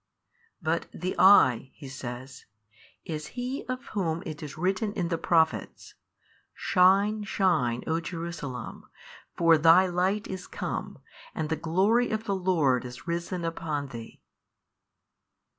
[0.63, 2.45] But the I (He says)
[3.05, 5.93] is He of Whom it is written in the Prophets,
[6.55, 8.87] Shine shine o Jerusalem
[9.35, 10.97] for thy Light is come,
[11.35, 14.23] and the glory of the Lord is risen upon thee.